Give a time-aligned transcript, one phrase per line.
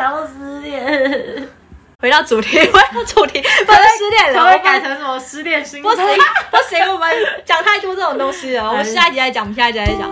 [0.00, 1.48] 想要失恋。
[2.00, 5.98] 回到主题，回到主题， 不能失恋了，我们改成什么失恋心不行？
[6.50, 7.10] 不行，我们
[7.44, 10.10] 讲太多这种东西了，我们下一集再讲，我们下一集再讲。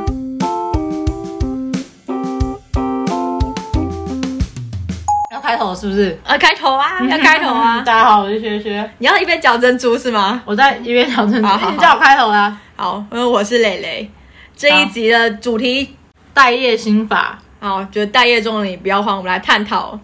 [5.33, 6.21] 要开头是不是？
[6.23, 7.81] 啊，开头啊， 要开头啊！
[7.81, 10.43] 大家好，我是薛薛，你要一边嚼珍珠是吗？
[10.45, 12.55] 我在一边嚼珍珠好好你叫我开头啦。
[12.77, 14.11] 好，因为我是蕾蕾。
[14.55, 15.97] 这一集的主题，
[16.35, 19.99] 待业心法，好，就是待业中的你不要慌，我们来探讨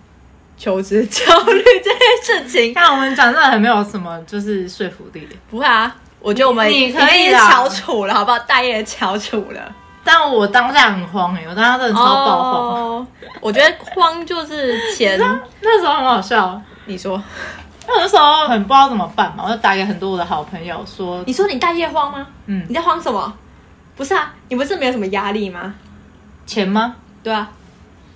[0.57, 2.73] 求职焦虑这件事情。
[2.75, 5.29] 看我们讲真的很没有什么就是说服力。
[5.51, 8.39] 不会啊，我觉得我们你可以啦翘楚了，好不好？
[8.41, 9.61] 待业翘楚了，
[10.03, 12.53] 但我当下很慌哎、我当下真的超爆慌。
[12.53, 13.07] 哦。
[13.41, 15.19] 我觉得慌就是钱，
[15.63, 17.23] 那时候很好笑，你说，
[17.87, 22.27] 那时候很不知道怎么办嘛，我就打给很多我的好朋友说，你说你待业慌吗？
[22.47, 23.33] 嗯，你在慌什么？
[23.97, 25.75] 不是啊，你不是没有什么压力吗？
[26.47, 26.97] 钱吗？
[27.25, 27.51] 对啊，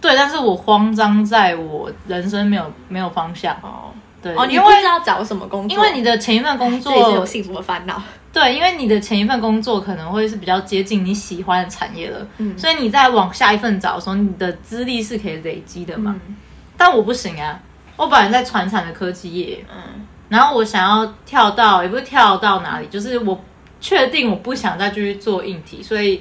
[0.00, 3.52] 对，但是我慌张在我人生没有没有方向。
[3.62, 3.90] 哦。
[4.20, 8.02] 对，哦，你因为不知道找什么工作，因为你的前一份工这也是有作，幸福的烦恼。
[8.32, 12.58] 对，因为你的前一份工作可能会是比较接近你喜欢的产业了，嗯。
[12.58, 16.14] 所以你在往下一份找的时候，你的资历是可以累积的嘛。
[16.26, 16.36] 嗯。
[16.76, 17.60] 但我不行啊，
[17.96, 23.40] 我本来在传产的科技业，嗯，然后我想要跳到，也不是跳到哪里，就是我
[23.80, 26.20] 确定我不想再继续做硬体，所以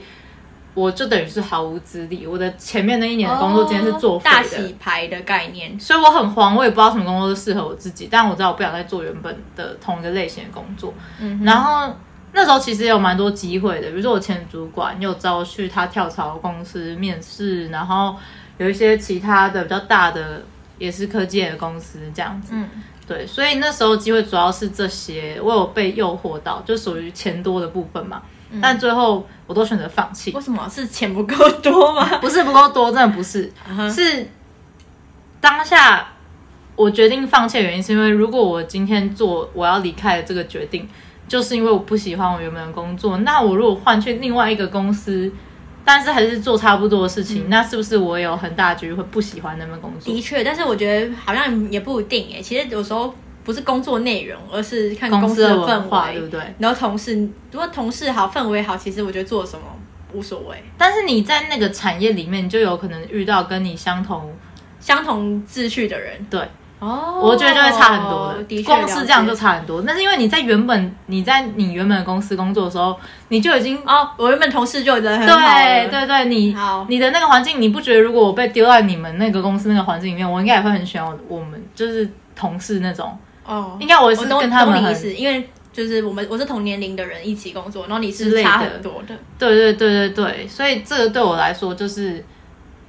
[0.78, 2.28] 我就等于是毫无资历。
[2.28, 5.78] 我的前面那一年的工作今天是作废大，洗牌的概念。
[5.80, 10.94] 所以我很慌，我也不知道什么工作是适合我自己，但我知道我不想再做原本的同一个类型的工作。
[11.20, 11.92] 嗯，然后
[12.31, 18.16] 那时候其实也有蛮多机会的，比如说我前主管有找我去他跳槽公司面试，然后
[18.59, 20.44] 有一些其他的比较大的
[20.78, 22.53] 也是科技的公司这样子。
[22.53, 22.70] 嗯，
[23.08, 28.22] 对，所以那时候机会主要是这些，我有被诱惑到，就属于钱多的部分嘛。
[28.62, 32.06] 但最后我都选择放弃为，什么是钱不够多吗？
[32.20, 33.52] 不是不够多，真的不是，
[33.94, 34.30] 是
[35.39, 36.08] 当下
[36.76, 40.88] 我决定放弃的原因，是因为如果我今天做我要离开的这个决定，
[41.28, 45.32] 就是因为我不喜欢我原本的工作，那我如果换去另外一个公司，
[45.83, 50.14] 但是还是做差不多的事情，那是不是我有很大的几率会不喜欢那份工作？
[50.14, 52.42] 的确，但是我觉得好像也不一定诶。
[52.42, 53.14] 其实有时候
[53.47, 56.41] 不是工作内容，而是看公司的氛围，对不对？
[56.59, 57.15] 然后同事，
[57.49, 59.61] 如果同事好，氛围好，其实我觉得做什么
[60.11, 60.61] 无所谓。
[60.77, 64.33] 但是你在那个产业里面，你就有可能遇到跟你相同，
[64.81, 66.41] 相同秩序的人，对，
[66.80, 68.43] 哦我觉得就会差很多的。
[68.43, 69.83] 的确，光是这样就差很多。
[69.83, 92.23] 那是因为你在原本你在你原本的公司工作的时候，你就已经哦，我原本同事就人很好了，对对对，你好你的那个环境，你不觉得如果我被丢在你们那个公司那个环境里面，我应该也会很喜欢我我们就是同事那种，哦，应该我是跟他们很懂你意思，因为就是我们我是同年龄的人一起工作，然后你是差很多的，对对对对对，所以这个对我来说就是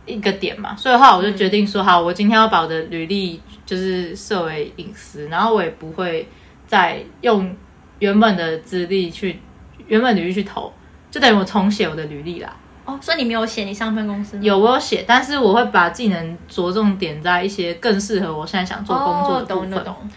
[0.04, 6.28] 一个点嘛，所以的话我就决定说，好，我今天要把我的履历就是设为隐私，然后我也不会
[6.66, 7.54] 再用
[8.00, 9.38] 原本的资历去
[9.86, 10.72] 原本履历去投，
[11.10, 12.56] 就等于我重写我的履历啦。
[12.86, 19.70] 哦，所以你没有写你上份公司吗有我有写，但是我会把技能着重点在一些更适合我现在想做工作哦，的部分。
[19.72, 20.08] 懂懂懂。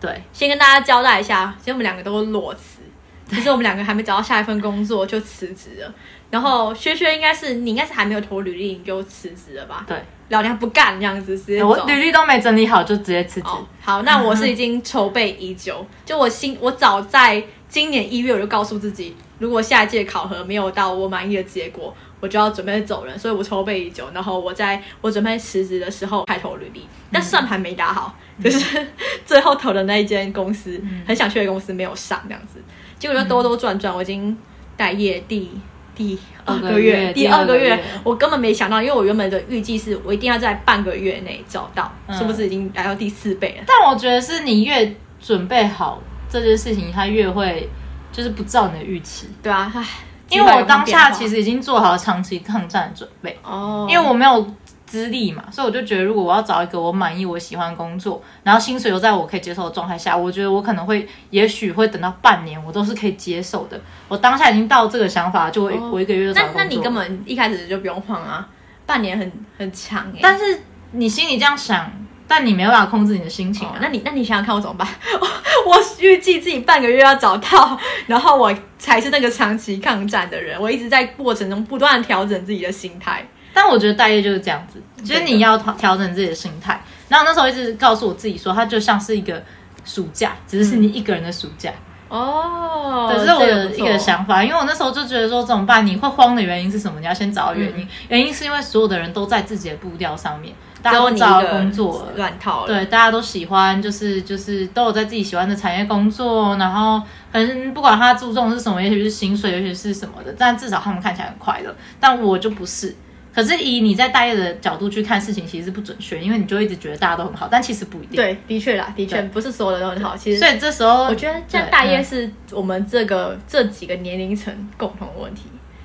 [0.00, 2.80] 哎，对，先跟大家交代一下，其实我们两个都裸辞，
[3.28, 5.94] 其实我们两个还没找到下一份工作就辞职了。
[6.30, 9.84] 然后薛薛应该是你应该是还没有投履历你就辞职了吧？
[9.88, 9.96] 对，
[10.28, 11.68] 老娘不干这样子直接走。
[11.68, 13.48] 我履历都没整理好就直接辞职。
[13.48, 24.08] 哦，好，那我是已经筹备已久，就我新我早在今年一月我就告诉自己，如果下一届考核没有到我满意的结果，我就要准备走人，所以我筹备已久。
[24.14, 28.86] 然后我在我准备辞职的时候开投履历，但算盘没打好，就是
[29.24, 32.62] 最后投的那一间公司，很想去的公司没有上这样子，
[32.98, 34.36] 结果就兜兜转转，我已经
[34.76, 35.50] 待业第。
[35.92, 43.64] 第二个月月，第二个月第二个月，我根本没想到，因为我原本的预计是我一定要在半个月内找到，嗯是不是已经来到第四倍了？
[43.66, 47.68] 但我觉得是你越准备好这件事情，它越会
[48.10, 49.28] 就是不照你的预期。
[49.42, 49.84] 对啊，唉，
[50.30, 54.54] 因为我当下其实实已经做好长期抗战的准备，哦，因为我没有
[54.86, 63.80] 资历嘛，所以我就觉得如果我要找一个我满意、我喜欢的工作，然后薪水又在我可以接受的状态下，我觉得我可能会，也许会等到半年，我都是可以接受的。
[64.08, 66.62] 我当下已经到这个想法，就我、哦我一个月就找那工作。
[66.62, 68.48] 那你根本一开始就不用晃啊，
[68.86, 70.62] 半年很很长哎、但是
[70.92, 71.90] 你心里这样想，
[72.30, 73.72] 但你没办法控制你的心情啊。
[73.74, 74.86] 哦那你那你想想看我怎么办？
[75.66, 83.26] 我预计自己半个月要找到，然后我才是那个长期抗战的人，我一直在过程中不断调整自己的心态。
[83.52, 86.80] 但我觉得待业就是这样子，就是你要调调整自己的心态。
[87.08, 89.42] 然后那时候一直告诉我自己说，它就像是一个
[89.84, 91.72] 暑假，只是是你一个人的暑假。
[92.08, 95.84] 哦，对，这是我个不错的一个想法，因为我那时候就觉得说怎么办？
[95.84, 97.00] 你会慌的原因是什么？
[97.00, 102.66] 你要先找到原因，原因是因为所有的人都在自己的步调上面，大只有你一家都找到个工作，乱套了。
[102.66, 107.00] 对，大家都喜欢，就是就是都有在自己喜欢的产业工作，然后
[107.32, 111.74] 可能不管他注重的是什么，也许是薪水，也许是什么的，但至少他们看起来很快乐。
[111.98, 112.94] 但我就不是。
[113.32, 120.16] 可是以你在大业的角度去看事情，其实是不准确，因为你就一直觉得大家都很好，但其实不一定。，对，的确啦，的确不是所有的都很好。
[120.16, 125.42] 其实所以这时候我觉得像大业嗯是我们这个这几个年龄层共同的问题，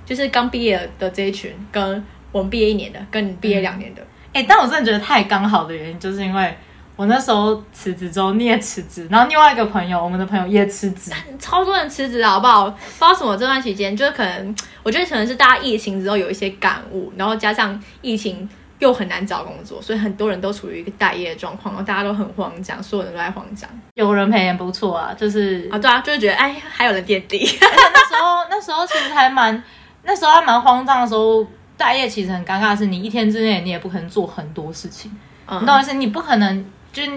[0.07, 4.01] 就是刚毕业的这一群，跟我们毕业一年的，跟你毕业两年的。
[4.35, 6.57] 哎、但我真的觉得太刚好的原因，就是因为
[6.97, 11.09] 我那时候辞职之后你也辞职，然后另外一个朋友，我们的朋友也辞职，
[11.39, 12.69] 超多人辞职了，好不好？
[12.69, 18.49] 不知道什么这段期间，就是可能，我觉得可能是大家疫情之后有一些感悟，然后加上疫情
[18.79, 23.69] 又很难找工作，所以很多人都处于一个待业的状况，然后大家都很慌张，所有人都在慌张。
[23.93, 29.63] 有人陪也不错啊，就是啊，对啊，就是觉得哎，还有人垫底，而且那时候那时候其实还蛮，
[30.03, 31.45] 那时候还蛮慌张的时候，
[31.77, 35.11] 待业其实很尴尬的是，你一天之内你也不可能做很多事情，
[35.47, 35.93] 嗯你懂我意思？
[35.93, 37.11] 你不可能就是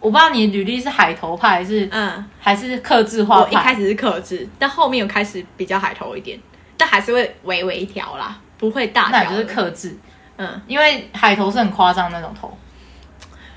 [0.00, 6.38] 我不知道你履历是海投派还是、嗯，还是克制化派，我一开始是克制，但后面有开始比较海投一点，
[6.76, 9.10] 但还是会微微调啦，不会大调。
[9.10, 9.96] 那你就是克制，
[10.36, 12.56] 嗯因为海投是很夸张那种投，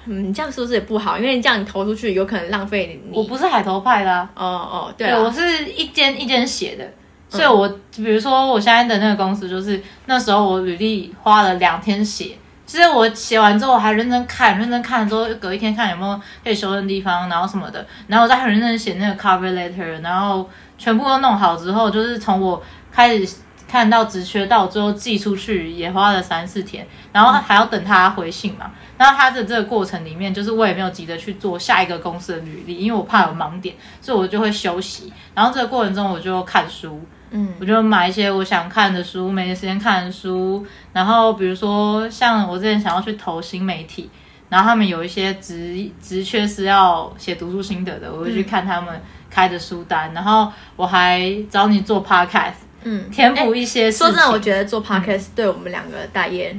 [0.05, 1.17] 嗯，这样是不是也不好？
[1.17, 3.15] 因为这样你投出去有可能浪费你。
[3.15, 4.29] 我不是海投派的、啊。
[4.35, 6.91] 哦哦，对对，我啊，是一间一间写的，
[7.31, 20.47] 所以我比如说我现在的那个公司，就是那时候我履历花了两天写，其实我写完之后还认真看，认真看之后隔一天看有没有可以修正的地方，然后什么的，然后我再很认真写那个 cover letter，然后
[20.77, 22.61] 全部都弄好之后，就是从我
[22.91, 23.35] 开始。
[23.71, 28.69] 看到职缺到最后寄出去也花了三四天，然后还要等他回信嘛。
[28.97, 35.13] 然后他的这个过程里面，就是我也没有急着去做下一个公司的履历，因为我怕有盲点，所以我就会休息。
[35.33, 37.01] 然后这个过程中，我就看书，
[37.31, 40.65] 嗯我就买一些我想看的书，没时间看的书。
[40.93, 44.09] 然后比如说像我之前想要去投新媒体，
[44.49, 50.13] 然后他们有一些职职缺是要写读书心得的，我会去看他们开的书单。
[50.13, 54.07] 然后我还找你做 podcast，嗯，填补一些事情。
[54.07, 56.53] 说真的，我觉得做 podcast 对我们两个大业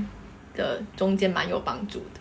[0.56, 2.20] 的中间蛮有帮助的，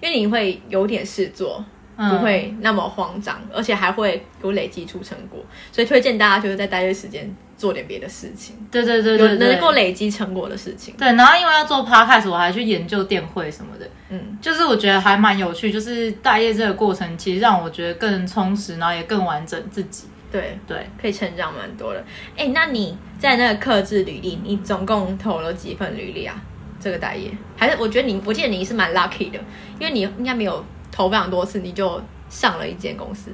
[0.00, 1.64] 因为你会有点事做，嗯
[2.10, 10.94] 不会那么慌张，而且还会有累积出成果，所以推荐大家就是在待业时间做点别的事情，对对对有对对，能够累积成果的事情。
[10.96, 20.04] 对，然后因为要做 podcast，我还去研究电绘什么的，嗯，就是我觉得还蛮有趣，就是待业这个过程，其实让我觉得更充实，然后也更完整自己。
[20.30, 22.02] 对，对，可以成长蛮多的。
[22.36, 26.34] 哎，那你在那个克制履历，你总共投了几份履历啊？
[26.80, 29.38] 这个待业，还是我觉得你，我记得你是蛮 lucky 的，
[29.78, 33.32] 因为你应该没有投非常多次，你就上了一间公司。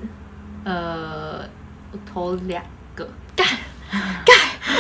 [0.65, 1.41] 呃，
[1.93, 2.63] 我投两
[2.95, 3.07] 个，
[3.37, 3.47] 干
[4.25, 4.37] 干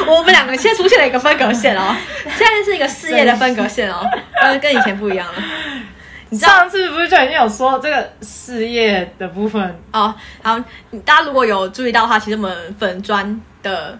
[0.07, 1.95] 我们两个现在出现了一个分隔线哦，
[2.25, 4.07] 现在是一个事业的分隔线哦，
[4.41, 5.43] 呃，跟以前不一样了。
[6.31, 9.81] 你上次不是就已经有说这个事业的部分？
[9.93, 10.59] 哦，好，
[11.05, 13.99] 大家如果有注意到的话，其实我们粉砖的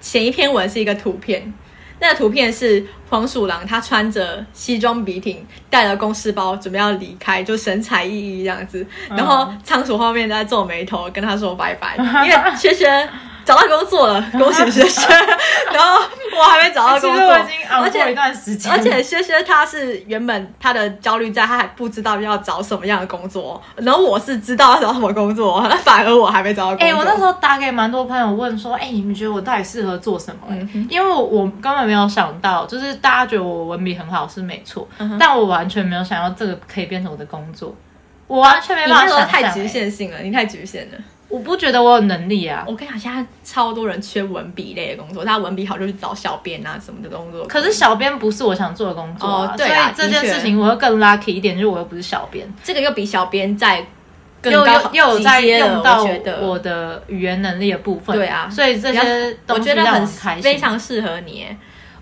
[0.00, 1.52] 前一篇文是一个图片，
[1.98, 8.86] 那个图片是黄鼠狼它穿着西装笔挺，带了公事包，准备要离开，就神采奕奕这样子。
[9.08, 13.08] 然后仓鼠后面在皱眉头，跟他说拜拜， 因为轩轩
[13.46, 15.06] 找到工作了，恭喜薛薛。
[15.72, 16.00] 然后
[16.36, 26.86] 我还没找到工作，我已经熬而且过一段时间，而且薛薛他是原本他的焦虑在，他还不知道要找什么样的工作，然后我是知道要找什么工作，那 反而我还没找到工作。
[26.86, 37.74] 哎、我那时候打给蛮多朋友问说，哎、你们觉得我到底适合做什么、嗯因为我我根本没有想到，就是大家觉得我文笔很好是没错，嗯但我完全没有想到这个可以变成我的工作，
[38.26, 39.68] 我完全没你办法想象、那时候太局哎。
[39.68, 40.98] 限性了，你太局限了。
[41.28, 42.64] 我不觉得我有能力啊。
[42.66, 47.44] 我跟你讲，现在超多人缺文笔类的工作，他文笔好就去找小编啊什么的工作。
[47.46, 53.84] 可是小编不是我想做的工作、啊哦对啊所以这件事情我会更 lucky 一点，就是我又不是小编，这个又比小编在
[54.40, 56.06] 更又高又又有在用到
[56.40, 61.56] 我的语言能力的部分，对啊所以这些我觉得很我开心，非常适合你耶。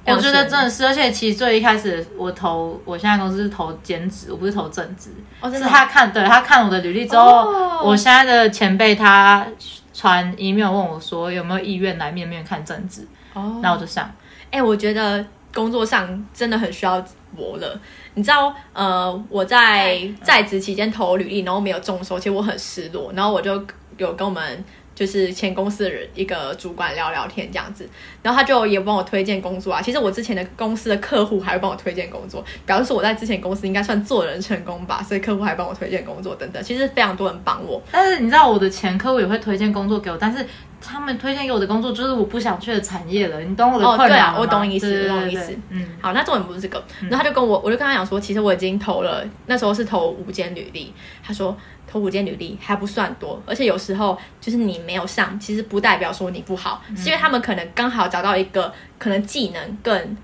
[0.07, 5.11] 我觉得真的是，而且其实最一开始我投我现在公司是投兼职，我不是投正职。
[5.41, 9.47] 哦，是他看对他看我的履历之后，哦我现在的前辈他
[9.93, 14.11] 传 email 问我说有没有意愿来面面看正职，哦那我就上。
[14.51, 17.05] 哎、我觉得工作上真的很需要
[17.37, 17.81] 我了。
[18.15, 23.13] 你知道，呃，我在在职期间投履历，然后没有中收，其实我很失落。
[23.15, 23.61] 然后我就
[23.97, 24.65] 有跟我们
[24.95, 27.89] 就是前公司的人一个主管聊聊天这样子，
[28.23, 29.83] 然后他就也帮我推荐工作啊。
[29.83, 36.63] 其实我之前的公司的客户还会帮我推荐工作，表示说我在之前公司应该算做人成功吧，所以客户还帮我推荐工作等等。
[36.63, 40.47] 其实非常多人帮我，但是你知道我的前客户也会推荐工作给我，但是
[40.81, 45.57] 他们推荐给我的工作就是我不想去的产业了，你懂我的哦对啊困扰吗我懂你意思我懂你意思。
[45.71, 50.93] 嗯，好，那重点不是这个，然后他就跟我，我就跟他讲说，其实我已经投了，那时候是投五间履历。
[51.23, 51.57] 他说
[51.95, 60.17] 投五间履历还不算多，而且有时候就是你没有上，其实不代表说你不好，是因为他们可能刚好找到一个可能技能更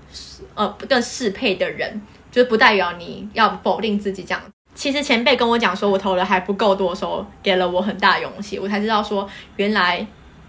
[0.53, 4.41] 呃更适配的人，就是不代表你要否定自己这样。
[4.75, 9.25] 其实前辈跟我讲说我投的还不够多的时候，给了我很大勇气，我才知道说
[9.55, 10.05] 原来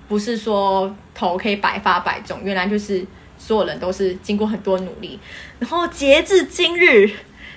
[0.09, 3.07] 不是说投可以百发百中，原来就是
[3.38, 5.21] 所有人都是经过很多努力。
[5.61, 7.09] 然后截至今日，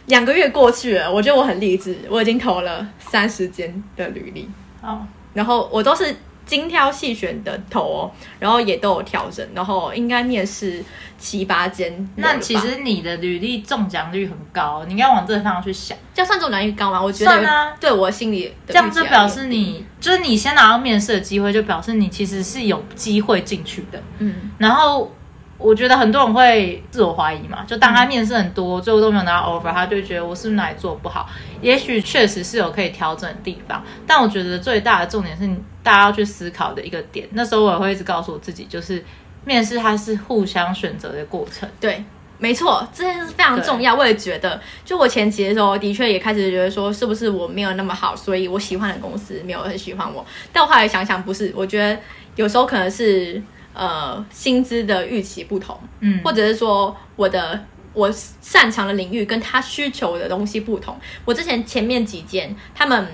[0.08, 4.50] 两个月过去了，我觉得我很励志，我已经投了三十间的履历，
[4.82, 5.02] 哦，
[5.34, 10.84] 然后我都是精挑细选的投哦，然后也都有调整，然后应该面试
[11.18, 12.08] 七八间。
[12.18, 15.98] 那其实你的履历中奖率很高，你应该往这个方向去想。
[16.14, 17.02] 这样算中奖率高吗？
[17.02, 24.00] 我觉得算啊对我心里的这样就表示你就是你先拿到面试的机会，就表示你其实是有机会进去的。
[24.20, 25.12] 嗯然后
[25.58, 31.30] 我觉得很多人会自我怀疑嘛，就当他面试很多，最后都没有拿到 offer，他就觉得我是不是哪里做不好？
[31.62, 35.48] 也许确实是有可以调整的地方，但我觉得最大的重点是
[35.82, 37.28] 大家要去思考的一个点。
[37.32, 39.04] 那时候我也会一直告诉我自己，就是
[39.46, 41.68] 面试它是互相选择的过程。
[41.80, 42.04] 对。
[42.38, 43.96] 没错，这件事非常重要。
[43.96, 50.24] 我也觉得，就我前期的时候，的确也开始觉得说，是不是我没有那么好，所以我喜欢的公司没有很喜欢我。
[50.52, 51.98] 但我后来想想，不是，我觉得
[52.36, 53.42] 有时候可能是
[53.76, 57.64] 呃薪资的预期不同，嗯，或者是说我的
[57.94, 60.98] 我擅长的领域跟他需求的东西不同。
[61.26, 63.08] 我之前前面几间他们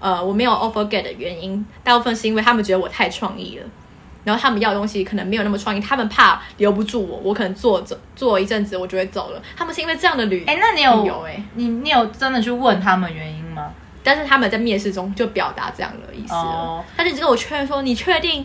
[0.00, 3.64] 呃我没有 offer get 的原因，大部分是因为他们觉得我太创意了。
[4.24, 9.40] 然后他们要的东西可能没有那么创意，他们怕留不住我，我可能做做做一阵子我就会走了。
[9.56, 13.72] 他们是因为这样的旅，哎、那你有有哎、你你有真的去问他们原因吗？
[14.04, 18.44] 但是他们在面试中就表达这样的意思了，哦他就一直跟我确认说：“你确定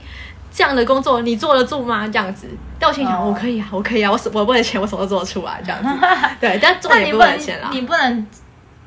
[0.54, 5.90] 这样的工作你做得住吗？”这样子，但我心想：“哦我可以啊，我可以啊，我什我为了钱我什么都做得出来。”这样子，
[6.40, 7.70] 对，但重点不那你不能是为了钱啦。
[7.72, 8.28] 你不能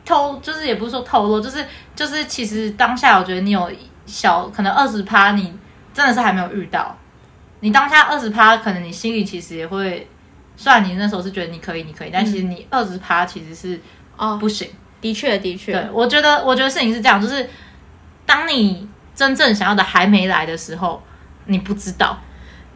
[0.05, 3.71] 偷，就是也不是说透露，就是就是其实当下我觉得你有
[4.07, 5.53] 小可能二十趴，你
[5.93, 6.97] 真的是还没有遇到。
[7.61, 10.09] 你当下二十趴，可能你心里其实也会，
[10.57, 13.81] 虽然你那时候是觉得你可以，你可以，但其实你二十趴其实是
[14.17, 14.69] 哦，不行。
[15.01, 17.49] 的确的确，对，我觉得我觉得事情是这样，就是
[18.25, 21.03] 当你真正想要的还没来的时候，
[21.47, 22.19] 你不知道。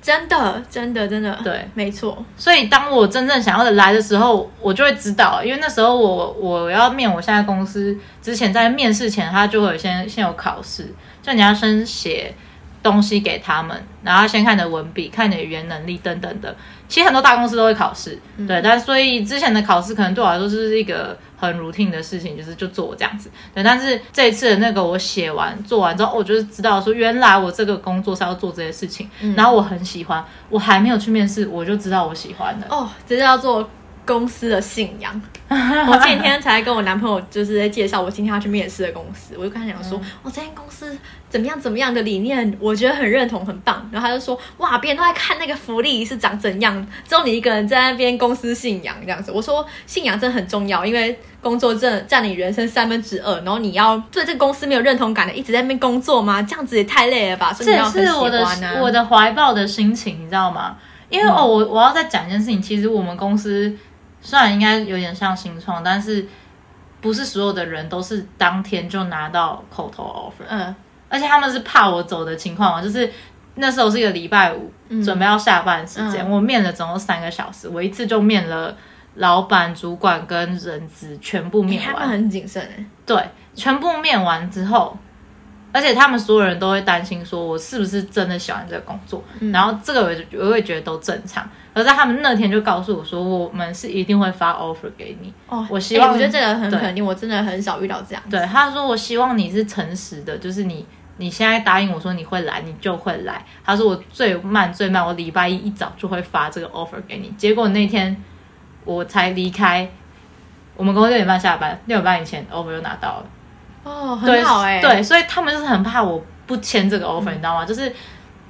[0.02, 12.34] 真的真的真的，对，没错，所以当我真正想要的来的时候，我就会知道，因为那时候我我要面我现在公司之前，在面试前他就会先先有考试，就你要先写
[12.82, 16.56] 东西给他们，然后先看你的文笔、看你的语言能力等等的。
[16.88, 23.30] 其实很多大公司都会考试，对，但所以之前的考试可能对我来说就是一个很 routine 的事情，就是就做这样子。
[23.54, 32.66] 对，但是这一次的那个我写完做完之后，我就是知道说，原来我这个工作是要做这些事情，然后我很喜欢，我还没有去面试，我就知道我喜欢的。
[32.68, 33.66] 哦，这叫做
[34.12, 35.20] 公司的信仰。
[35.50, 40.96] 我前几天才跟我男朋友就是在介绍我今天要去面试的公司，我就跟他讲说，嗯我、这间公司
[41.28, 43.88] 怎么样怎么样的理念，我觉得很认同，很棒。
[43.90, 49.32] 然后他就说，哇，别人都在看那个福利是长怎样，只有你一个人在那边公司信仰这样子。
[49.32, 56.40] 我说信仰真的很重要，因为工作真的占你人生三分之二，然后你要对这个公司没有认同感的，一直在那边工作吗？
[56.40, 57.52] 这样子也太累了吧？
[57.52, 58.46] 所以这也你要很喜是我的。
[58.80, 60.76] 我的怀抱的心情，你知道吗？
[61.08, 63.76] 因为、哦，我我要再讲一件事情，其实我们公司
[64.20, 66.26] 虽然应该有点像新创，但是
[67.00, 70.74] 不是所有的人都是当天就拿到口头 offer，嗯。
[71.08, 73.10] 而且他们是怕我走的情况嘛，就是
[73.56, 74.72] 那时候是一个礼拜五，
[75.02, 76.30] 准备要下班时间，嗯。
[76.30, 78.76] 我面了总共三个小时，我一次就面了
[79.16, 82.84] 老板、主管跟人资全部面完，他们很谨慎哎。
[83.04, 83.20] 对，
[83.56, 84.96] 全部面完之后，
[85.72, 89.50] 而且他们所有人都会担心说我是不是真的喜欢这个工作，嗯。
[89.50, 91.48] 然后这个我也我会觉得都正常。
[91.72, 95.32] 而在他们那天就告诉我说，我们是一定会发 offer 给你。
[95.48, 98.22] 哦，我希望欸我觉得这个很肯定，我真的很少遇到这样。
[98.28, 100.84] 对，他说我希望你是诚实的，就是你
[101.18, 103.44] 你现在答应我说你会来，你就会来。
[103.64, 107.28] 他说我最慢最慢，我礼拜一一早就会发这个 offer 给你。
[107.36, 108.16] 结果那天
[108.84, 109.88] 我才离开，
[110.76, 113.26] 我们公司六点半下班，六点半以前 offer 就拿到了。
[113.84, 117.64] 哦，很好哎、对，所以他们就是很怕我不签这个 offer，、你知道吗？
[117.64, 117.90] 就是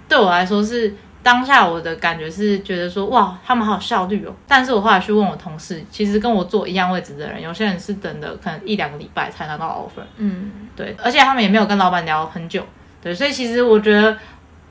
[0.08, 4.34] 对我来说是当下我的感觉是觉得说哇，他们好有效率哦。
[4.46, 12.64] 但是我后来去问我同事，其实跟我坐一样位置的人，有些人是等的可能一两个礼拜才拿到 offer，嗯，对，而且他们也没有跟老板聊很久，
[13.02, 14.16] 对，所以其实我觉得。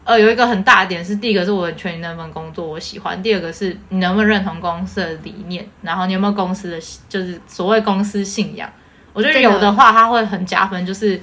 [0.05, 8.67] 呃，有一个很大的点是，第一个是我很确定那份工作我喜欢，第二个是你能不能认同公司的理念，然后你有没有公司的，就是所谓公司信仰。
[9.13, 11.21] 我觉得有的话，它会很加分，就是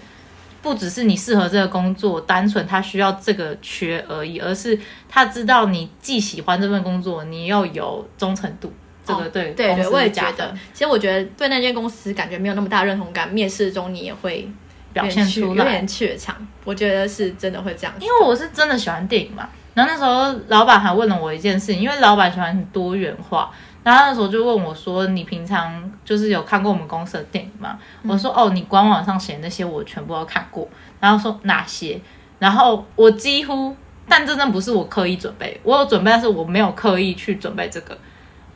[0.66, 4.76] 不只是你适合这个工作，单纯他需要这个缺而已，而是
[5.08, 8.72] 他知道你既喜欢这份工作，你又有忠诚度，
[9.04, 10.52] 这个对、哦对对，我也觉得。
[10.72, 14.50] 其实我觉得对那间公司感觉没有那么大认同感，面试中你也会
[14.92, 16.34] 表现出来有点怯场。
[16.64, 23.52] 我觉得是真的会这样，因为我是真的喜欢电影嘛，然后那时候老板还问了我一件事情，因为老板喜欢很多元化，
[23.86, 32.00] 然后那时候就问我说：“你平常就是有看过我们公司的电影吗？”我说：“哦，你官网上写那些我全部都看过。”然后说哪些？
[32.40, 33.76] 然后我几乎，
[34.08, 37.96] 但真的不是我刻意准备，我有准备，但是我没有刻意去准备这个，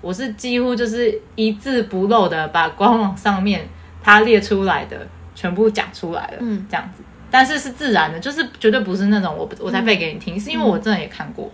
[0.00, 3.68] 我是几乎就是一字不漏的把官网上面
[4.02, 5.06] 他列出来的
[5.36, 7.04] 全部讲出来了，嗯这样子。
[7.30, 11.52] 但是是自然的，就是绝对不是那种我我才背给你听，是因为我真的也看过，嗯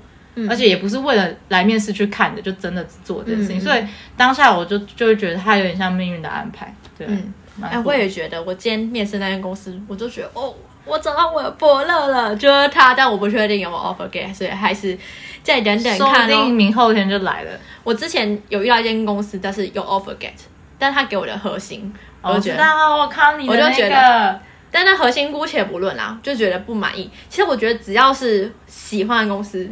[0.49, 3.61] 而且也不是为了来面试去看的，就真的做这件事情。
[3.61, 3.83] 所以
[4.17, 14.97] 当下我就就会觉得它有点像命运的安排，对，嗯哎，我也觉得，我今天面试那间公司，我就觉得哦，我找到我的伯乐了，就是他，但我不确定有没有 offer 给，所以还是
[15.43, 16.55] 再等等说不定。
[16.55, 17.51] 明后天就来了。
[17.83, 20.33] 我之前有遇到一间公司，但是有 offer get，
[20.79, 21.91] 但他给我的核心，
[22.21, 24.41] 我我就觉得，知道，我看你的那我就觉得，
[24.71, 27.11] 但那核心姑且不论啦，就觉得不满意。
[27.31, 29.67] 其实我觉得只要是喜欢的公司，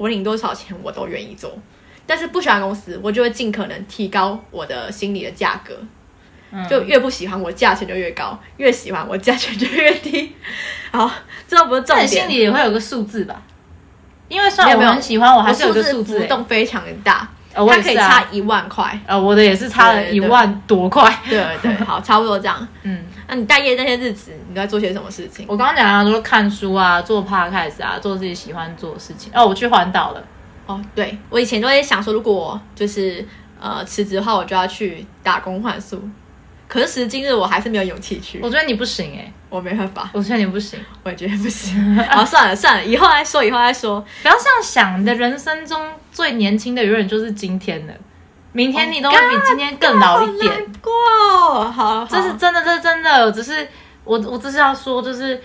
[0.00, 1.52] 我领多少钱我都愿意做。
[2.06, 5.74] 但是不喜欢公司，我就会尽可能提高我的心理的价格。
[6.52, 10.34] 嗯就越不喜欢我价钱就越高，越喜欢我价钱就越低。
[10.90, 11.08] 好，
[11.46, 12.08] 这都不是重点。
[12.08, 13.40] 心里也会有个数字吧？
[14.28, 16.26] 因为虽然我很喜欢，我还是有我个数字、浮欸。
[16.26, 18.98] 动非常的大，它可以差一万块。
[19.06, 21.12] 呃，我的也是差了一万多块。
[21.28, 22.66] 对对，好，差不多这样。
[22.82, 25.46] 嗯，那你待业那些日子，你都在做些什么事情？
[25.48, 29.30] 我刚刚讲啊，就是看书啊，做 podcast 啊，做自己喜欢做的事情。
[29.32, 30.24] 哦，我去环岛了。
[30.66, 33.24] 哦，对我以前都会想说，如果我就是
[33.60, 36.02] 呃辞职的话，我就要去打工换宿。
[36.66, 40.78] 可是时至今日，我还是没有勇气去，我觉得你不行哎、我没办法，我觉得你不行。
[41.04, 41.96] 我也觉得不行。
[42.04, 44.04] 好，算了算了，以后再说，以后再说。
[44.22, 47.94] 不要这样想，你的人生中最年轻的永远就是今天了，
[48.52, 50.66] 明天你都会比今天更老一点。
[50.80, 53.30] 过，好，这是真的，这是真的。
[53.30, 53.68] 只是
[54.04, 55.40] 我，我只是要说，就是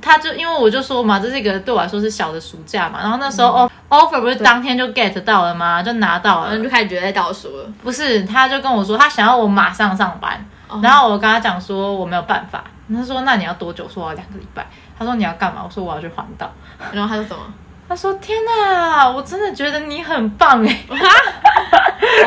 [0.00, 3.00] 他就因为我就说嘛，这是一个对我来说是小的暑假嘛。
[3.00, 5.82] 然后那时候、哦 offer 不是当天就 get 到了吗？
[5.82, 6.62] 就拿到了然后。
[6.62, 7.64] 就开始觉得在倒数了。
[7.82, 12.62] 不是，他就跟我说他想要我马上上班，哦然后我跟他讲说我没有办法。
[12.94, 13.88] 他说那你要多久？
[13.88, 14.66] 说我要两个礼拜。
[14.98, 15.62] 他说你要干嘛？
[15.64, 16.50] 我说我要去环岛。
[16.92, 17.40] 然后他说什么？
[17.88, 20.80] 他说天哪，我真的觉得你很棒 哎。
[20.88, 20.94] 我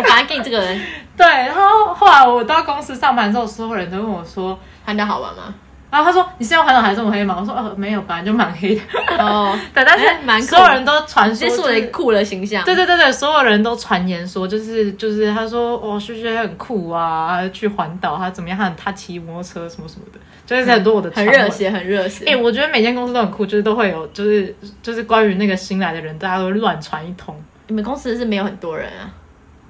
[0.07, 0.81] 反正给你这个人
[1.15, 5.53] 对，然后后来我到公司上班之后，所有人都问我说，他家好玩吗？
[5.91, 7.37] 然后他说你现在环岛还这么黑吗？
[7.37, 8.81] 我说呃没有，本来就蛮黑的。
[9.19, 12.63] 哦， 对，但是蛮所有人都传说、这就是是一个酷的形象。
[12.63, 21.49] 对对对对，所有人都传言说，就是就是他说哦，旭旭很酷啊，去环岛，他怎么样，他他骑摩托车什么什么的，就是很多我的很热。
[21.49, 22.23] 血，很热血。
[22.25, 27.35] 哎、我觉得每间公司都很酷，就是都会有，就是就是关于那个新来的人，大家都会乱传一通。
[27.67, 29.11] 你们公司是没有很多人啊？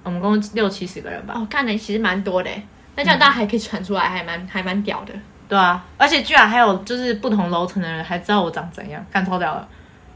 [0.03, 2.63] 我们公司六七十个人吧，哦，看的其实蛮多的欸，
[2.95, 5.13] 那这样大家还可以传出来，还蛮还蛮屌的。
[5.51, 9.67] 对啊，而且居然还有就是不同楼层的人还知道我长怎样，干超屌了。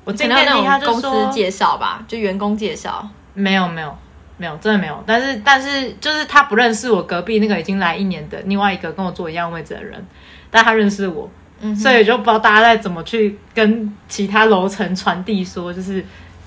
[0.05, 3.05] 我可进电梯，能有那他就说种公司介绍吧，就员工介绍。
[3.33, 3.93] 没有没有
[4.37, 5.03] 没有，真的没有。
[5.05, 10.01] 但是但是就是他不认识我隔壁那个已经来一年的另外一个跟我坐一样位置的人，
[10.49, 16.05] 但他认识我，嗯，所以就不知道大家在怎么去跟其他楼层传递说，就是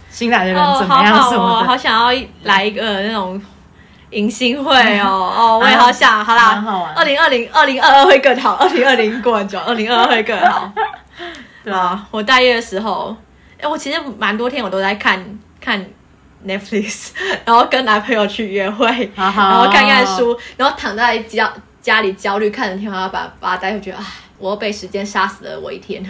[0.08, 1.66] 新来的人哦，怎么样什么的。
[1.66, 3.38] 好想要来一个那种
[4.10, 6.24] 迎新会哦， 哦，我也好想。
[6.24, 10.72] 好啦，二零二零、二零二二会更好，二零二零过很久，二零二二会更好。
[11.64, 13.14] 对啊，啊，我大一的时候，
[13.60, 15.84] 哎，我其实蛮多天我都在看看
[16.46, 17.10] Netflix，
[17.44, 24.04] 然后跟男朋友去约会，然后看看书，然后躺在家家里焦虑，看着天花板发呆，会觉得啊，
[24.38, 26.02] 我又被时间杀死了我一天。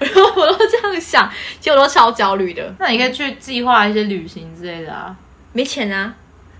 [0.00, 1.30] 我都这样想，
[1.60, 2.74] 其实我都超焦虑的。
[2.80, 5.14] 那你可以去计划一些旅行之类的啊。
[5.52, 6.12] 没钱啊，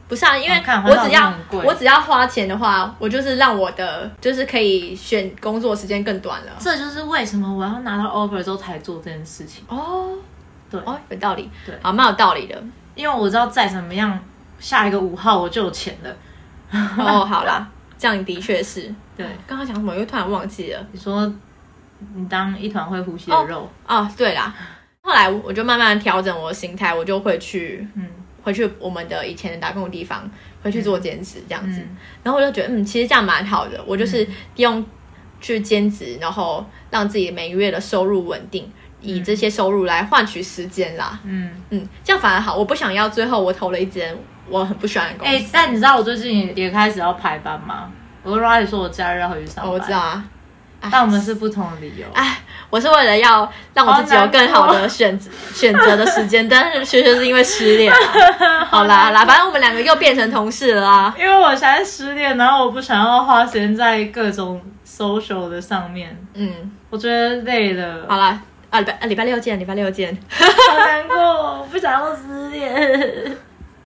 [0.08, 6.52] 不是啊，因为我只要、我只要花钱的话，我就是让我的就是可以选工作时间更短了。
[6.58, 9.64] 这就是为什么我要拿到 offer 之后才做这件事情。
[9.68, 10.10] 哦，
[10.70, 12.62] 对哦，有道理，对好，蛮有道理的。
[12.94, 14.18] 因为我知道再怎么样，
[14.60, 16.16] 下一个五号我就有钱了。
[16.98, 17.66] 哦，好啦，
[17.98, 18.82] 这样的确是。
[19.16, 19.94] 对，刚刚讲什么？
[19.94, 20.86] 又突然忘记了。
[20.92, 21.30] 你说
[22.14, 24.54] 你当一团会呼吸的肉，哦，对啦，
[25.02, 28.06] 后来我就慢慢调整我的心态，我就会去嗯
[28.46, 30.30] 回去我们的以前的打工的地方，
[30.62, 31.80] 回去做兼职这样子。
[31.80, 33.82] 嗯然后我就觉得，嗯，其实这样蛮好的。
[33.84, 34.84] 我就是用
[35.40, 41.18] 去兼职，然后让自己每个月的收入稳定，以这些收入来换取时间啦。
[41.24, 41.50] 嗯。
[41.70, 42.56] 嗯，这样反而好。
[42.56, 44.16] 我不想要最后我投了一间
[44.48, 45.50] 我很不喜欢的公哎、司。
[45.52, 47.90] 但你知道我最近也也开始要排班吗？
[48.22, 49.72] 我跟 Riley 说我假日要回去上班。
[49.72, 49.98] 哦，我知道。
[49.98, 50.24] 啊，
[50.90, 52.06] 但我们是不同的理由。
[52.14, 52.38] 哎，
[52.70, 58.64] 我是为了要让我自己有更好的选择选择的时间，但是学学是因为失恋啊。
[58.70, 61.14] 好啦好啦，反正我们两个又变成同事了啦。
[61.18, 70.16] 因为我现在失恋，然后我不想要花时间在各种 social 的上面，嗯，我觉得累了，好啦，啊礼拜啊礼拜六见，礼拜六见。
[70.30, 71.16] 好难过，
[71.60, 73.36] 我不想要失恋。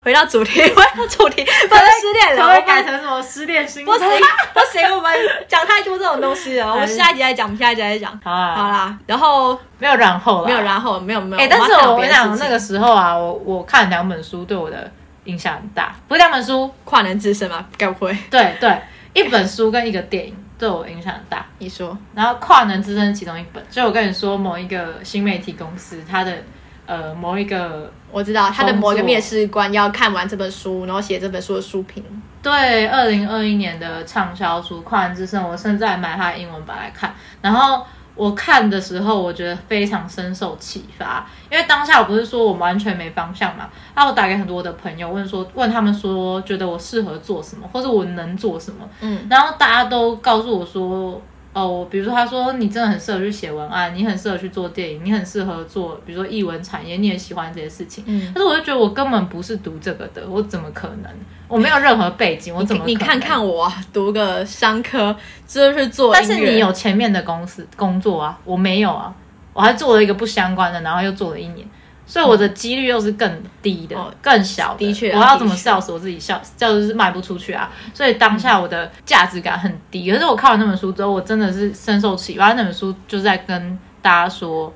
[0.03, 4.09] 回到主题，回到主题，不能失恋了， 我们改成什么失恋心不行？
[4.55, 5.13] 不行，我们
[5.47, 8.11] 讲太多这种东西了，我们下一集再讲，我们下一集再讲。
[8.25, 11.43] 好啦，好啦，然后没有然后了，没有然后，没有没有。
[11.43, 14.91] 哎、但是我跟你讲，那个时候啊，我我看两本书对我的
[15.25, 17.67] 影响很大，不是两本书，跨能之身吗？
[17.77, 18.17] 该不会？
[18.31, 18.81] 对对，
[19.13, 21.45] 一本书跟一个电影对我影响很大。
[21.59, 26.43] 你说，然后跨能之声其中一本，就我跟你说，某一个新媒体公司，它的
[26.91, 32.03] 呃某一个我知道他的某一个面试官要看完这本书，然后写这本书的书评。
[32.43, 37.15] 对二零二一年的畅销书《跨人之声》，我甚至还买他的英文版来看。
[37.41, 48.89] 然后我看的时候，我觉得非常深受启发，因为当下我不是说我完全没方向嘛，然后我打给很多我的朋友问说，问他们说，觉得我适合做什么，或者我能做什么。
[49.01, 51.23] 嗯，然后大家都告诉我说，
[51.53, 58.05] 哦，比如说他说你真的很适合去写文案，你很适合去做电影，你很适合做，比如说译文产业，你也喜欢这些事情。
[58.07, 61.11] 嗯但是我就觉得我根本不是读这个的，我怎么可能？
[61.49, 65.15] 我没有任何背景，我怎么可能你看看我啊，读个商科
[65.47, 69.13] 就是做但，是你有前面的公司工作啊，我没有啊，
[69.53, 71.67] 我还做了一个不相关的，然后又做了一年，
[72.11, 80.11] 所以我的几率又是更低的，哦更小的确啊我要怎么的确 sales 我自己 sales 就是卖不出去啊，所以当下我的价值感很低。
[80.11, 82.55] 可是我看完那本书之后，我真的是深受启发。
[82.55, 84.75] 那本书就在跟大家说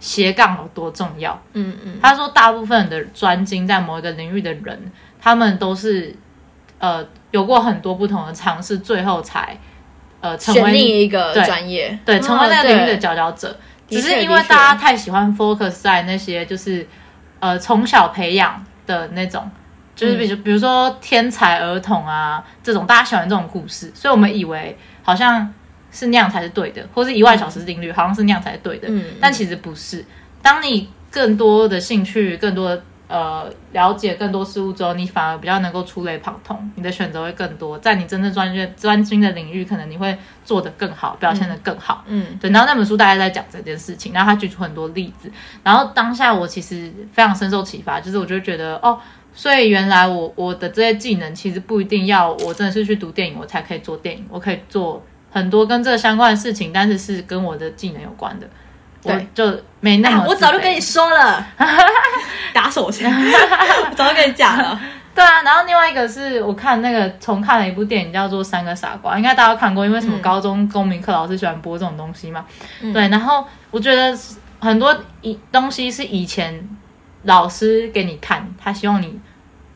[0.00, 1.40] 斜杠有多重要。
[1.52, 6.12] 嗯嗯，他说，大部分的专精在某一个领域的人，他们都是
[6.80, 9.56] 呃有过很多不同的尝试，最后才
[10.20, 13.56] 呃成为另一个专业，对成为那个领域的佼佼者。
[13.92, 16.86] 只是因为大家太喜欢 focus 在那些就是
[17.40, 19.50] 呃从小培养的那种，
[19.94, 25.52] 就是比如、比如说天才儿童啊这种，大家喜欢这种故事，所以我们以为好像
[25.90, 29.04] 是那样才是对的，或是一万小时定律好像是那样才是对的，嗯。
[29.20, 30.04] 但其实不是。
[30.40, 42.02] 当你更多的兴趣、更多的呃了解更多事物之后，你反而比较能够触类旁通，你的选择会更多，在你真正专业专精的领域，可能你会做得更好，表现得更好。
[42.06, 45.30] 嗯对，然后那本书大概在讲这件事情，然后他举出很多例子，
[45.62, 48.98] 然后当下我其实非常深受启发，就是我就觉得哦，
[49.34, 58.46] 所以原来我我的这些技能其实不一定要我真的是去读电影我才可以做电影，我可以做很多跟这个相关的事情，但是是跟我的技能有关的，
[59.04, 61.44] 我对就没那么、啊我早就跟你说了，
[62.52, 63.10] 打手枪，
[63.90, 64.78] 我早就跟你讲了。
[65.14, 72.46] 对啊，然后另外一个是我看那个重看了一部电影叫做《三个傻瓜》，应该大家都看过，因为什么嗯高中公民课老师喜欢播这种东西嘛。
[72.94, 74.16] 对，然后我觉得
[74.58, 76.66] 很多以东西是以前
[77.24, 79.20] 老师给你看，他希望你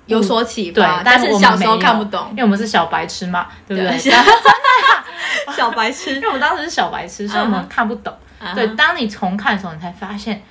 [0.06, 3.98] 有所启发对发，，但是小时候看不懂因，为我们是小白痴嘛，对不对？
[5.54, 6.22] 小白痴因。
[6.22, 8.10] 为我们当时是小白痴，所以我们看不懂。
[8.54, 10.42] 对，当你重看的时候，你才发现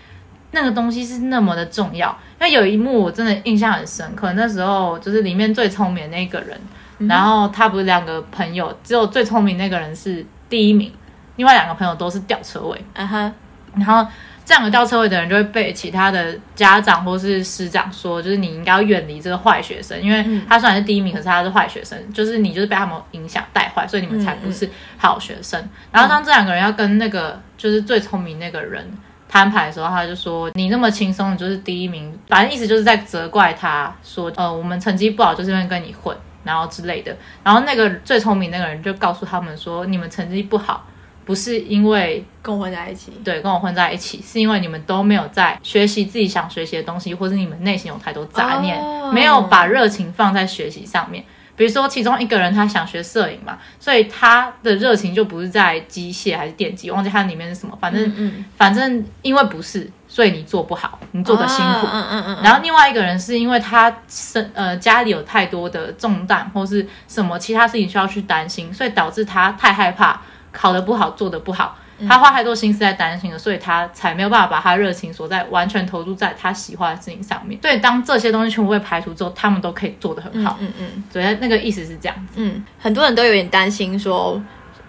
[0.52, 2.10] 那个东西是那么的重要。
[2.40, 6.60] 因为有一幕我真的印象很深刻，那时候就是里面最聪明的那个人，
[7.08, 10.92] 然后他不是两个朋友，只有最聪明那个人是第一名，
[11.38, 12.84] 另外两个朋友都是吊车尾。
[12.94, 13.34] 嗯哼，
[13.78, 14.06] 然后
[14.46, 25.62] 这样的吊车尾的人就会被其他的家长或是师长说，就是你应该要远离这个坏学生，因为他虽然是第一名，可是他是坏学生，就是你就是被他们影响带坏，所以你们才不是好学生。
[25.92, 28.88] 然后当这两个人要跟那个就是最聪明那个人。
[29.28, 40.88] 摊牌的时候，他就说：“你那么轻松，你就是第一名。”反正意思就是在责怪他说：“呃，我们成绩不好，就是因为跟你混，然后之类的。”然后那个最聪明那个人就告诉他们说：“你们成绩不好，
[41.26, 43.12] 不是因为跟我混在一起。
[43.24, 51.24] 对，跟我混在一起，是因为你们都没有在学习自己想学习的东西，或是你们内心有太多杂念，哦没有把热情放在学习上面。
[51.58, 61.88] 比如说，其中一个人他想学摄影嘛，所以他的热情就不是在机械还是电机，忘记它里面是什么，反正、嗯，反正因为不是，所以你做不好，你做的辛苦。
[61.90, 70.20] 嗯嗯嗯，然后另外一个人是因为他生呃家里有太多的重担或是什么其他事情需要去担心，所以导致他太害怕
[70.56, 71.78] 考得不好，做得不好。
[72.10, 77.58] 他花太多心思在担心了，所以他才没有办法把他热情所在完全投入在他喜欢的事情上面。
[77.62, 80.58] 所以，当这些东西全部被排除之后，他们都可以做得很好。
[80.60, 82.34] 嗯嗯所以那个意思是这样子。
[82.36, 84.42] 嗯，很多人都有点担心说，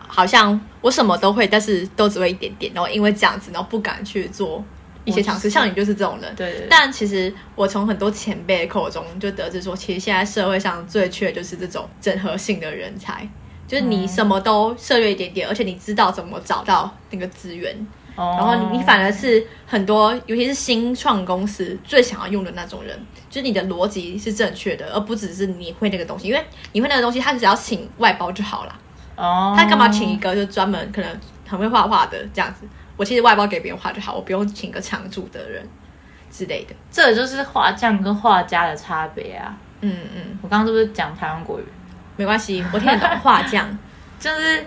[0.08, 4.64] 好像我什么都会，但是都只会一点点，然后因为这样子，然后不敢去做
[5.04, 5.48] 一些尝试。
[5.48, 6.34] 像你就是这种人。
[6.34, 6.66] 对对对。
[6.68, 13.28] 但其实我从很多前辈的口中就得知说，其实现在社会上最缺的就是这种整合性的人才。
[13.66, 17.74] 就是你什么都涉略一点点，而且你知道怎么找到那个资源，
[18.14, 22.98] 然然后你你反而是很多，尤其是新创公司最想要用的那种人，
[23.28, 28.78] 就是你的逻辑是正确的，而不只是你会那个东西，因为你会那个东西，他只要请外包就好了，
[29.16, 32.66] 哦，他干嘛请一个就专门可能很会画画的这样子？
[32.96, 35.68] 我其实外包给别人画就好，我不用请个常驻的人
[36.30, 36.74] 之类的。
[36.90, 39.54] 这就是画匠跟画家的差别啊。
[39.82, 41.64] 嗯嗯，我刚刚是不是讲台湾国语？
[42.16, 43.66] 没关系，我听得懂话匠。
[44.18, 44.64] 就是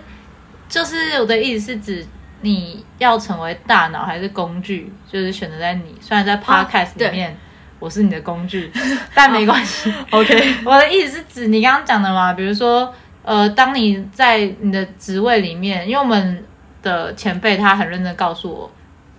[0.68, 2.06] 就是我的意思是指
[2.42, 5.94] 你要成为大脑还是工具，就是选择在你。
[6.00, 7.36] 虽然在 podcast 里面、
[7.78, 8.70] 我是你的工具，
[9.14, 9.92] 但没关系。
[10.10, 16.44] OK， 我的意思是指你刚刚讲的嘛，比如说呃，当你在你的职位里面，因为我们
[16.82, 18.70] 的前辈他很认真告诉我，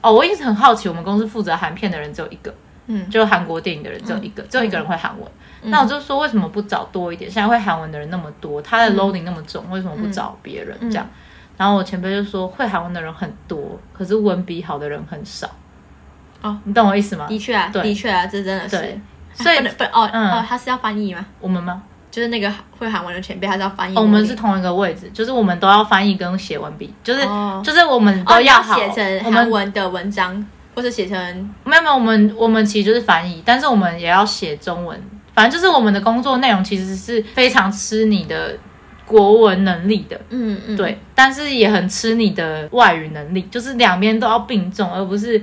[0.02, 2.54] 哦，我一直很好奇，我们公司负责韩片的人只有一个，
[2.88, 5.30] 嗯就韩国电影的人只有一个，只有一个人会韩文。
[5.64, 7.30] 那我就说，为什么不找多一点？
[7.30, 11.08] 现在会韩文的人那么多，他的 loading 那么重，为什么不找别人这样？
[11.58, 15.48] 然后我前辈就说，会韩文的人很多，可是文笔好的人很少。
[16.42, 17.28] 哦，你懂我意思吗？
[17.28, 19.00] 的确啊，对的确啊，这真的是对。
[19.34, 21.24] 所以不哦、嗯哦，他是要翻译吗？
[21.40, 21.84] 我们吗？
[22.10, 23.96] 就是那个会韩文的前辈，他是要翻译。
[23.96, 28.76] 我们是同一个位置，就是我们都要翻译跟写文笔，就是、哦就是我们都要好。
[28.76, 30.46] 写成韩文的文章，
[30.76, 31.16] 或者写成
[31.64, 35.02] 没有没有，我们我们其实就是翻译，但是我们也要写中文。
[35.34, 38.58] 反正就是我们的工作内容其实是非常吃你的
[39.06, 45.42] 国文能力的，嗯嗯，对，但是也很吃你的外语能力，就是两边都要并重，而不是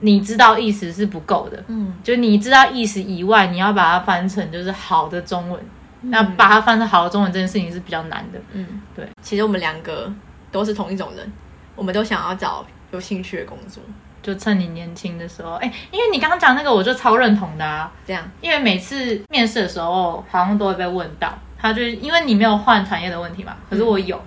[0.00, 1.64] 你知道意思是不够的。
[1.68, 5.60] 嗯，就你知道意思以外，你要把它翻成就是好的中文。
[5.60, 8.38] 嗯那把它翻成好的中文这件事情是比较难的。
[8.52, 9.04] 嗯，对。
[9.20, 10.08] 其实我们两个
[10.52, 11.32] 都是同一种人，
[11.74, 13.82] 我们都想要找有兴趣的工作，
[14.28, 17.90] 就趁你年轻的时候，哎、因为你刚刚讲那个，我就超认同的啊。
[18.06, 18.22] 这样。
[18.42, 24.20] 因为每次面试的时候，好像都会被问到，他就是因为你没有换产业的问题嘛，可是我有，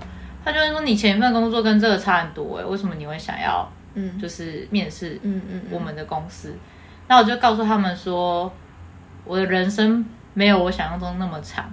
[0.44, 6.56] 他就会说你前一份工作跟这个差很多、哎，为什么你会想要嗯就是面试嗯嗯，我们的公司？
[7.08, 8.52] 那我就告诉他们说，
[9.24, 11.72] 我的人生没有我想象中那么长，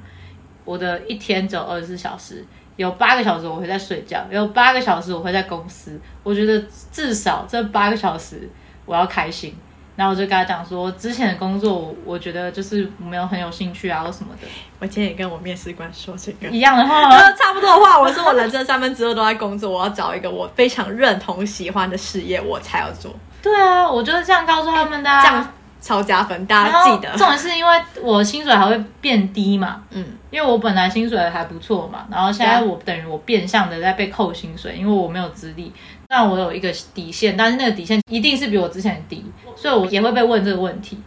[0.67, 2.45] 我的一天只有二十四小时。
[2.79, 6.01] 有八个小时我会在睡觉，有八个小时我会在公司。
[6.23, 8.49] 我觉得至少这八个小时
[8.87, 9.55] 我要开心。
[9.97, 14.47] 然后我就跟他讲说，之前的工作我我觉得就是没有很有兴趣啊，或什么的。
[14.79, 16.47] 我今天也跟我面试官说这个。
[16.51, 23.12] 一样的话 差不多的话，我说我人生三分之二都在工作，我要找一个我非常认同、喜欢的事业，我才要做，
[23.43, 25.21] 对啊，我就是这样告诉他们的、啊。
[25.21, 27.11] 这样超加分，大家记得。
[27.17, 35.73] 重点是因为我薪水还会变低嘛，嗯，因为我本来薪水还不错嘛，然后现在我等于我变相的在被扣薪水，因为我没有资历，
[36.09, 39.25] 但我有一个底线，但是那个底线一定是比我之前低，
[39.57, 41.01] 所以我也会被问这个问题。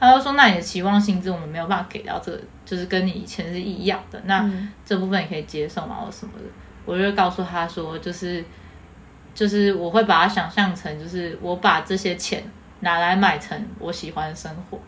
[0.00, 5.96] 他就说：“那你的期望薪资我们没有办法给到这个，就是跟你以前是一样的，那嗯这部分你可以接受吗？
[6.04, 6.44] 或什么的？”
[6.86, 8.44] 我就告诉他说：“就是
[9.34, 12.44] 就是我会把它想象成，就是我把这些钱
[12.80, 14.78] 拿来买成我喜欢的生活，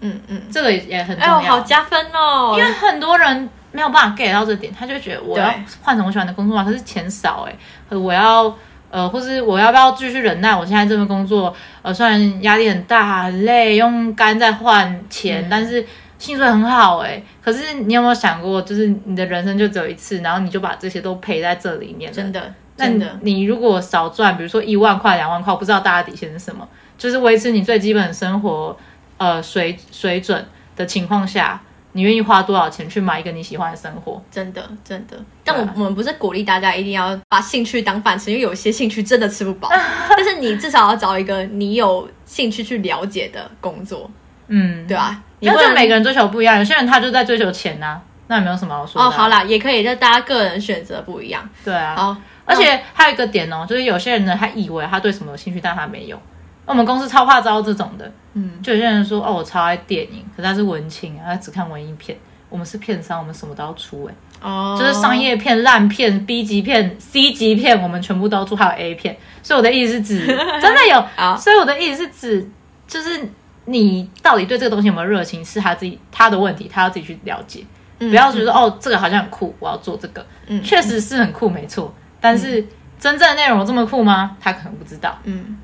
[0.00, 1.52] 嗯嗯，这个也很重哎呦，要。
[1.52, 2.54] 好加分哦！
[2.58, 7.56] 因为很多人没有办法 get 到这点，他就觉得我要换成我喜欢的工作嘛，可是钱少哎、
[7.90, 8.54] 欸，我要
[8.90, 11.54] 呃，或是我要不要继续忍耐我现在这份工作？
[11.82, 15.84] 呃，虽然压力很大很累，用肝在换钱，嗯但是
[16.18, 22.14] 薪水很好哎、可是你有没有想过，就是你的人生就只有一次，然后你就把这些都赔在这里面了？
[22.14, 26.66] 真的，真的，你如果少赚，比如说一万块、两万块，我不知道大家底线是什么，
[26.98, 28.76] 就是维持你最基本的生活
[29.18, 31.60] 呃水水准的情况下，
[31.92, 34.22] 你愿意花多少钱去买一个你喜欢的生活？
[34.30, 35.16] 真的，真的。
[35.44, 39.70] 但我啊我们不是鼓励大家一定要把兴趣当饭吃，因为有些兴趣真的吃不饱。
[40.10, 44.10] 但是你至少要找一个你有兴趣去了解的工作，
[44.48, 45.22] 嗯，对吧？
[45.40, 51.48] 你那不能就每个人追求不一样，有些人他就在追求钱呐、那也没有什么好说的啊、哦，好啦，也可以，就大家个人选择不一样。
[51.64, 56.20] 对啊，好，而且还有一个点哦，就是有些人呢，他以为他对什么有兴趣，但他没有。
[56.66, 62.18] 我们公司超怕招这种的，嗯，就有些人说哦，我超爱电影，可是他是文青啊，他只看文艺片。
[62.48, 69.16] 我们是片商，我们什么都要出哎、哦，就是商业片、烂片、B 级片、C 级片，我们全部都出，还有 A 片。
[69.42, 70.26] 所以我的意思是指，
[70.62, 71.04] 真的有。
[71.16, 72.50] 啊所以我的意思是指，
[72.86, 73.28] 就是
[73.64, 77.64] 你到底对这个东西有没有热情，是他自己他的问题，他要自己去了解，
[77.98, 80.24] 嗯不要觉得、哦，这个好像很酷，我要做这个。
[80.46, 81.92] 嗯确实是很酷，没错。
[82.20, 82.64] 但是
[82.98, 84.36] 真正的内容有这么酷吗？
[84.40, 85.18] 他可能不知道。
[85.24, 85.58] 嗯，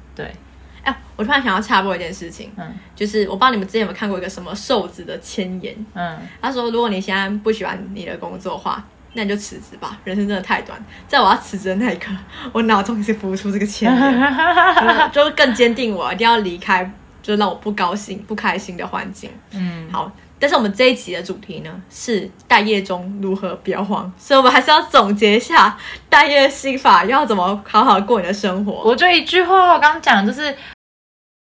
[0.82, 8.84] 对，哎，我突然想要插播一件事情，嗯就是我不知道你们之前有没有看过一个什么瘦子的千言，嗯，他说如果你现在不喜欢你的工作的话。
[9.14, 10.82] 那你就辞职吧，人生真的太短。
[11.06, 12.10] 在我要辞职的那一刻，
[12.50, 14.32] 我脑中是浮出这个千言，
[15.12, 16.90] 就是更坚定我一定要离开，
[17.20, 19.28] 就让我不高兴、不开心的环境。
[19.50, 25.76] 嗯，好，但是我们这一集的主题呢是待业中如何不要慌，所以我们还是要总结一下
[26.08, 28.72] 待业心法，要怎么好好过你的生活。
[28.82, 30.56] 我就一句话，我刚刚讲就是。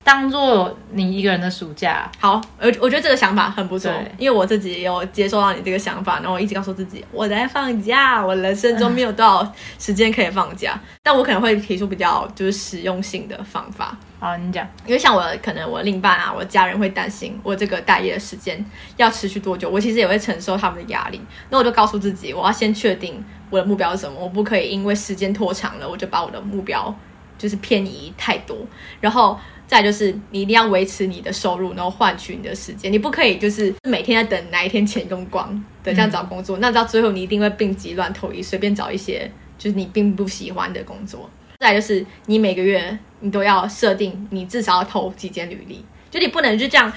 [0.03, 14.67] 当做你一个人的暑假，好，我我觉得这个想法很不错对，因为我自己也有接受到你这个想法，然后我一直告诉自己我在放假，我人生中没有多少时间可以放假，但我可能会提出比较就是实用性的方法，好，你讲。
[14.87, 18.65] 因为像我可能我另一半啊，我家人会担心我这个待业的时间
[18.97, 26.93] 要持续多久，我其实也会承受他们的压力，那我就告诉自己，我要先确定我的目标是什么，我不可以因为时间拖长了，我就把我的目标
[27.37, 28.57] 就是偏移太多，
[29.01, 29.39] 然后。
[29.71, 32.93] 再就是，你一定要维持你的收入，然后换取你的时间。
[32.93, 35.49] 你不可以就是每天在等哪一天钱用光
[35.85, 41.31] 的这样找工作，那到最后你一定会病急乱投医，随便找一些就是你并不喜欢的工作。
[41.61, 46.93] 再就是，你每个月你都要设定，你至少要投几间履历，就你不能就这样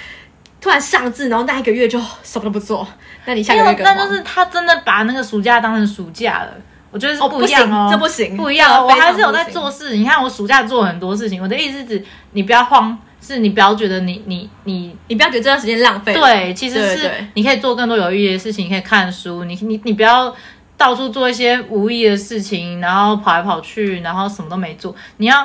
[0.59, 2.87] 突然上字，然后那一个月就什么都不做。
[3.25, 6.55] 那你下个月那就是他真的把那个暑假当成暑假了。
[6.93, 8.85] 我觉得是不一样哦，这不行，不一样。
[8.85, 9.95] 我还是有在做事。
[9.95, 11.41] 你看，我暑假做很多事情。
[11.41, 16.13] 我的意思是指，你不要慌，是你不要觉得你你你你不要觉得这段时间浪费。
[16.13, 19.43] 对，其实是你可以做更多有意义的事情，你可以看书。
[19.43, 20.31] 你你你不要
[20.77, 24.95] 到处做一些无意义的事情，然后跑来跑去，然后什么都没做。
[25.17, 25.43] 你要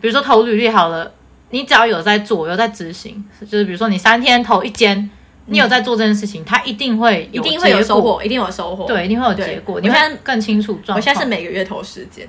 [0.00, 1.10] 比如说投履历好了，
[1.50, 5.10] 你只要有在做，有在执行，就是比如说你三天投一间。
[5.46, 9.80] 你有在做这件事情，他一定会一定会有收获，一定有收获，对，一定会有结果。
[9.80, 10.96] 你现在更清楚状况。
[10.96, 12.26] 我现在是每个月投十间，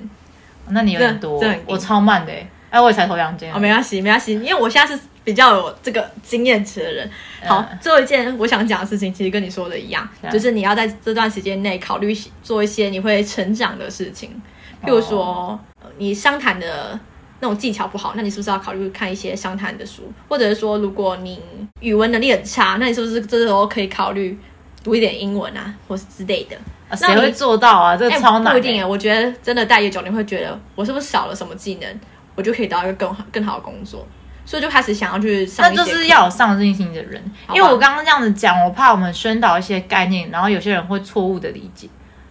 [0.68, 2.32] 那你有点多，我超慢的
[2.68, 3.52] 哎，我也才投两间。
[3.54, 7.10] 哦，没关系，没关系，因为我现在是比较有这个经验值的人。
[7.46, 14.30] 好，最后一件我想讲的事情，其实跟你说的一样，就是你要在这段时间内考虑做一些你会成长的事情，
[14.84, 15.58] 譬如说
[15.96, 16.98] 你商谈的。
[17.40, 20.10] 那种技巧不好，那你是不是要考虑看一些商谈的书？
[20.28, 21.40] 或者是说，如果你
[21.80, 24.38] 语文能力很差，那你是不是这时候可以考虑
[24.82, 26.56] 读一点英文啊，或是之类的？
[26.96, 27.96] 谁会做到啊？
[27.96, 28.52] 这个超难。
[28.52, 32.00] 不一定啊，我觉得真的待业久，你会觉得我是不是少了什么技能，
[32.34, 34.06] 我就可以得到一个更好、更好的工作，
[34.44, 35.68] 所以就开始想要去上。
[35.74, 37.20] 那就是要有上进心的人，
[37.52, 41.88] 因为我刚刚这样子讲，我怕我们宣导一些概念，然后有些人会错误的理解，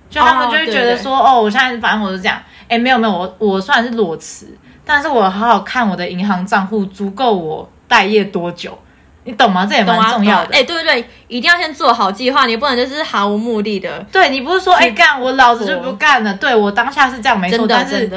[0.10, 4.58] 就他们就会觉得说，哦，我现在反正我是这样，哎，没有没有，我我虽然是裸辞。
[4.86, 8.78] 但是我好好看我的银行账户，足够我待业多久？
[9.24, 9.66] 你懂吗？
[9.66, 10.54] 这也蛮重要的。
[10.54, 14.06] 哎，对对对，一定要先做好计划，你不能就是毫无目的的。
[14.12, 16.34] 对你不是说哎干，我老子就不干了。
[16.36, 18.10] 对我当下是这样没错，但是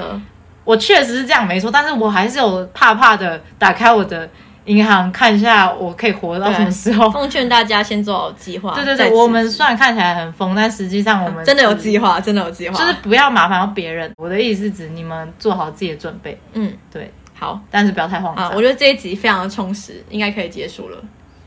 [0.64, 4.28] 我确实是这样没错，但是我还是有怕怕的打开我的。
[4.68, 7.11] 银行看一下，我可以活到什么时候？
[7.11, 8.74] 奉劝大家先做好计划。
[8.74, 12.78] 对对对，我们虽然看起来很疯，但实际上我们 真的有计划，真的有计划。
[12.78, 14.12] 就是不要麻烦到别人。
[14.16, 16.38] 我的意思是指你们做好自己的准备。
[16.52, 18.52] 嗯，对，好，但是不要太慌张。
[18.54, 20.98] 我觉得这一集非常的充实，应该可以结束了。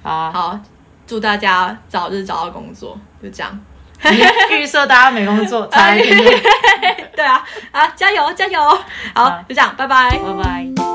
[0.02, 0.60] 好，好，
[1.06, 3.60] 祝大家早日找到工作，就这样。
[4.50, 5.96] 预设大家没工作 才
[7.16, 8.60] 对啊，啊，加油加油！
[9.14, 10.91] 好，就这样，拜拜，拜拜。